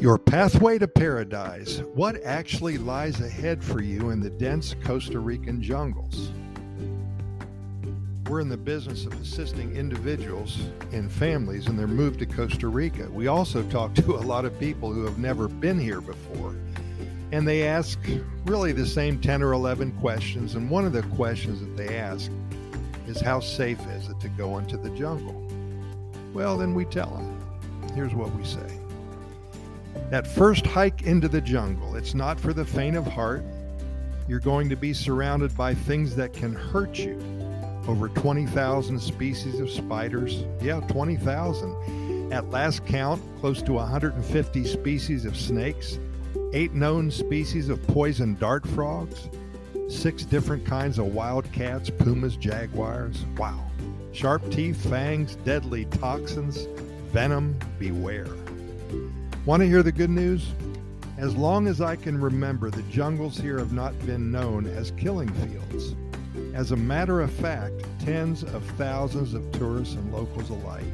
[0.00, 1.82] Your pathway to paradise.
[1.92, 6.32] What actually lies ahead for you in the dense Costa Rican jungles?
[8.26, 10.58] We're in the business of assisting individuals
[10.92, 13.10] and families in their move to Costa Rica.
[13.10, 16.56] We also talk to a lot of people who have never been here before.
[17.30, 17.98] And they ask
[18.46, 20.54] really the same 10 or 11 questions.
[20.54, 22.30] And one of the questions that they ask
[23.06, 25.46] is how safe is it to go into the jungle?
[26.32, 27.38] Well, then we tell them.
[27.94, 28.79] Here's what we say.
[30.10, 33.44] That first hike into the jungle, it's not for the faint of heart.
[34.26, 37.16] You're going to be surrounded by things that can hurt you.
[37.86, 40.44] Over 20,000 species of spiders.
[40.60, 42.32] Yeah, 20,000.
[42.32, 46.00] At last count, close to 150 species of snakes,
[46.52, 49.28] eight known species of poison dart frogs,
[49.88, 53.24] six different kinds of wild cats, pumas, jaguars.
[53.36, 53.64] Wow.
[54.10, 56.66] Sharp teeth, fangs, deadly toxins,
[57.12, 58.26] venom, beware.
[59.46, 60.52] Want to hear the good news?
[61.16, 65.30] As long as I can remember, the jungles here have not been known as killing
[65.30, 65.94] fields.
[66.52, 70.84] As a matter of fact, tens of thousands of tourists and locals alike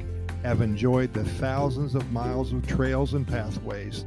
[0.45, 4.05] have enjoyed the thousands of miles of trails and pathways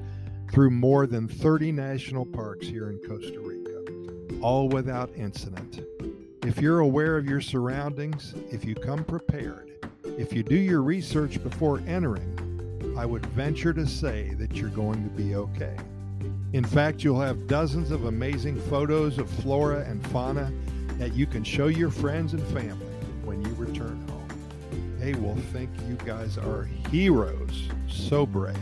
[0.53, 5.81] through more than 30 national parks here in Costa Rica, all without incident.
[6.45, 9.69] If you're aware of your surroundings, if you come prepared,
[10.17, 12.38] if you do your research before entering,
[12.99, 15.77] I would venture to say that you're going to be okay.
[16.51, 20.51] In fact, you'll have dozens of amazing photos of flora and fauna
[20.97, 22.85] that you can show your friends and family
[23.23, 24.27] when you return home.
[24.99, 27.69] They will think you guys are heroes.
[27.87, 28.57] So brave.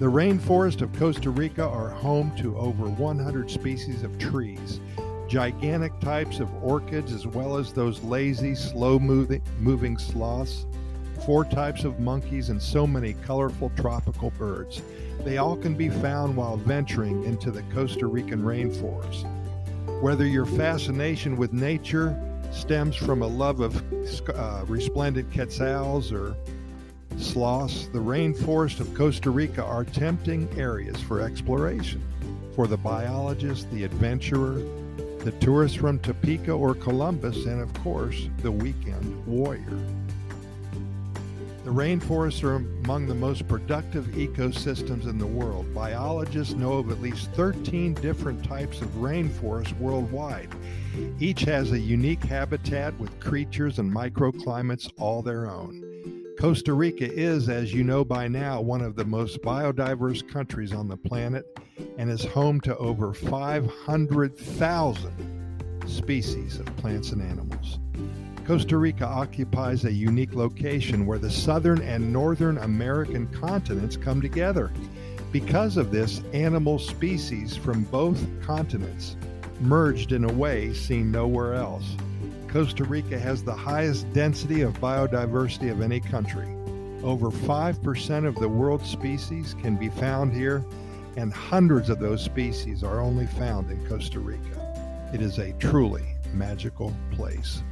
[0.00, 4.80] The rainforest of Costa Rica are home to over 100 species of trees,
[5.28, 10.64] gigantic types of orchids, as well as those lazy, slow moving sloths
[11.24, 14.82] four types of monkeys, and so many colorful tropical birds.
[15.24, 19.24] They all can be found while venturing into the Costa Rican rainforest.
[20.02, 22.14] Whether your fascination with nature
[22.52, 23.82] stems from a love of
[24.30, 26.36] uh, resplendent quetzals or
[27.16, 32.02] sloths, the rainforest of Costa Rica are tempting areas for exploration
[32.54, 34.62] for the biologist, the adventurer,
[35.18, 39.78] the tourist from Topeka or Columbus, and of course, the weekend warrior.
[41.64, 45.72] The rainforests are among the most productive ecosystems in the world.
[45.72, 50.50] Biologists know of at least 13 different types of rainforests worldwide.
[51.18, 55.82] Each has a unique habitat with creatures and microclimates all their own.
[56.38, 60.86] Costa Rica is, as you know by now, one of the most biodiverse countries on
[60.86, 61.46] the planet
[61.96, 67.78] and is home to over 500,000 species of plants and animals.
[68.46, 74.70] Costa Rica occupies a unique location where the southern and northern American continents come together.
[75.32, 79.16] Because of this, animal species from both continents
[79.60, 81.96] merged in a way seen nowhere else.
[82.46, 86.48] Costa Rica has the highest density of biodiversity of any country.
[87.02, 90.62] Over 5% of the world's species can be found here,
[91.16, 95.10] and hundreds of those species are only found in Costa Rica.
[95.14, 96.04] It is a truly
[96.34, 97.62] magical place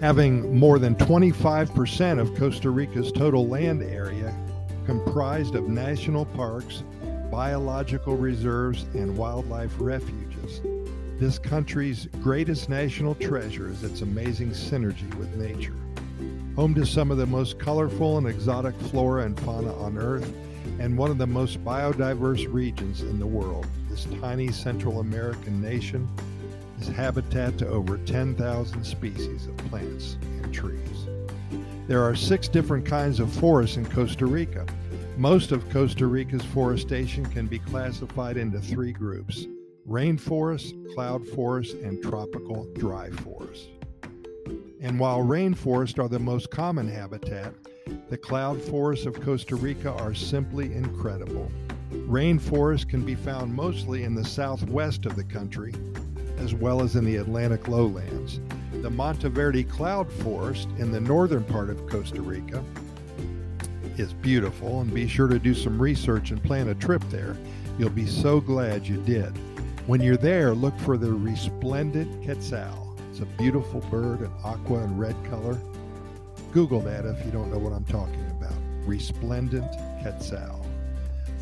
[0.00, 4.34] having more than 25% of Costa Rica's total land area
[4.86, 6.82] comprised of national parks,
[7.30, 10.60] biological reserves, and wildlife refuges.
[11.18, 15.74] This country's greatest national treasure is its amazing synergy with nature.
[16.54, 20.32] Home to some of the most colorful and exotic flora and fauna on Earth,
[20.78, 26.08] and one of the most biodiverse regions in the world, this tiny Central American nation
[26.80, 31.06] is habitat to over 10,000 species of plants and trees.
[31.86, 34.66] There are six different kinds of forests in Costa Rica.
[35.16, 39.46] Most of Costa Rica's forestation can be classified into three groups
[39.88, 43.68] rainforest, cloud forest, and tropical dry forest.
[44.80, 47.54] And while rainforests are the most common habitat,
[48.10, 51.50] the cloud forests of Costa Rica are simply incredible.
[51.90, 55.72] Rainforests can be found mostly in the southwest of the country,
[56.38, 58.40] as well as in the Atlantic lowlands.
[58.82, 62.64] The Monteverde cloud forest in the northern part of Costa Rica
[63.96, 67.36] is beautiful, and be sure to do some research and plan a trip there.
[67.78, 69.36] You'll be so glad you did.
[69.86, 72.96] When you're there, look for the resplendent quetzal.
[73.10, 75.58] It's a beautiful bird, an aqua and red color.
[76.52, 78.54] Google that if you don't know what I'm talking about.
[78.86, 79.70] Resplendent
[80.02, 80.67] quetzal.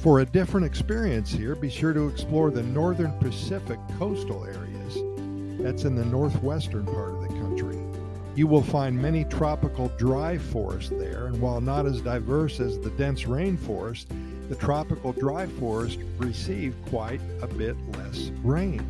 [0.06, 5.02] For a different experience here, be sure to explore the northern Pacific coastal areas.
[5.60, 7.76] that's in the northwestern part of the country.
[8.36, 12.90] You will find many tropical dry forests there, and while not as diverse as the
[12.90, 14.06] dense rainforest,
[14.48, 18.86] the tropical dry forest receive quite a bit less rain.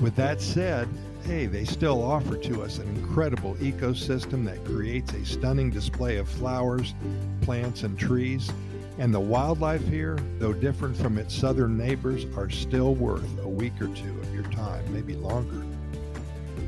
[0.00, 0.88] With that said,
[1.26, 6.30] hey, they still offer to us an incredible ecosystem that creates a stunning display of
[6.30, 6.94] flowers,
[7.42, 8.50] plants, and trees.
[9.00, 13.72] And the wildlife here, though different from its southern neighbors, are still worth a week
[13.80, 15.64] or two of your time, maybe longer.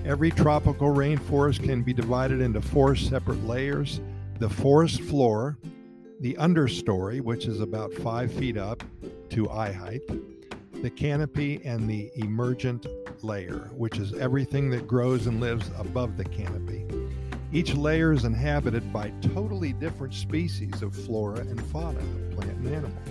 [0.06, 4.00] Every tropical rainforest can be divided into four separate layers
[4.38, 5.58] the forest floor,
[6.20, 8.82] the understory, which is about five feet up
[9.28, 10.00] to eye height,
[10.80, 12.86] the canopy, and the emergent
[13.22, 16.86] layer, which is everything that grows and lives above the canopy.
[17.54, 22.00] Each layer is inhabited by totally different species of flora and fauna,
[22.34, 23.02] plant and animal.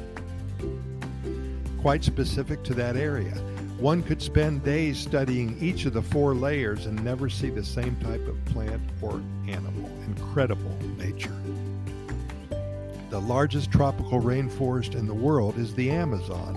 [1.80, 3.36] Quite specific to that area.
[3.78, 7.96] One could spend days studying each of the four layers and never see the same
[7.98, 9.90] type of plant or animal.
[10.08, 11.36] Incredible nature.
[13.12, 16.56] The largest tropical rainforest in the world is the Amazon,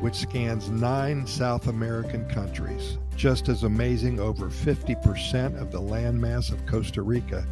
[0.00, 2.98] which scans nine South American countries.
[3.16, 7.46] Just as amazing, over 50% of the landmass of Costa Rica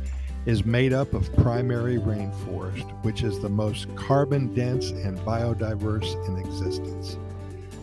[0.44, 6.37] is made up of primary rainforest, which is the most carbon dense and biodiverse in
[6.37, 7.17] existence.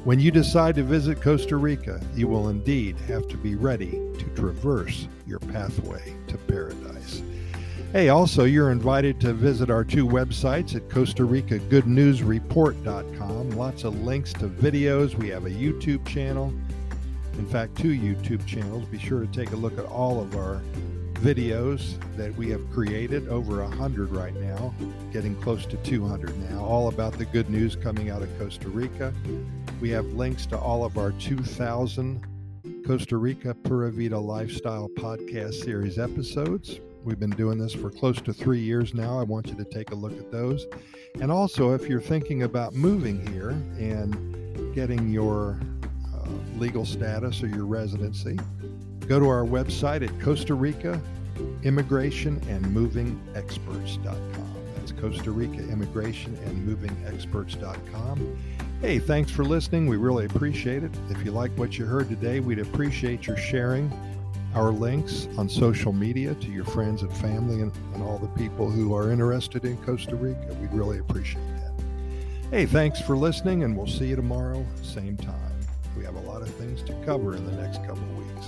[0.04, 4.26] When you decide to visit Costa Rica, you will indeed have to be ready to
[4.36, 7.22] traverse your pathway to paradise.
[7.92, 12.22] Hey, also, you're invited to visit our two websites at Costa Rica Good News.
[12.22, 15.16] Lots of links to videos.
[15.16, 16.54] We have a YouTube channel.
[17.39, 18.86] In fact, two YouTube channels.
[18.89, 20.62] Be sure to take a look at all of our
[21.13, 24.74] videos that we have created over 100 right now,
[25.13, 29.13] getting close to 200 now, all about the good news coming out of Costa Rica.
[29.80, 32.27] We have links to all of our 2000
[32.86, 36.81] Costa Rica Pura Vida Lifestyle podcast series episodes.
[37.06, 39.18] We've been doing this for close to three years now.
[39.18, 40.68] I want you to take a look at those.
[41.21, 45.57] And also, if you're thinking about moving here and getting your
[46.59, 48.38] legal status or your residency,
[49.07, 51.01] go to our website at Costa Rica
[51.63, 54.56] Immigration and Moving Experts.com.
[54.75, 58.38] That's Costa Rica Immigration and Moving Experts.com.
[58.81, 59.88] Hey, thanks for listening.
[59.88, 60.91] We really appreciate it.
[61.09, 63.91] If you like what you heard today, we'd appreciate your sharing
[64.56, 68.69] our links on social media to your friends and family and, and all the people
[68.69, 70.53] who are interested in Costa Rica.
[70.59, 71.71] We'd really appreciate that.
[72.50, 75.58] Hey, thanks for listening, and we'll see you tomorrow, same time.
[76.00, 78.48] We have a lot of things to cover in the next couple weeks.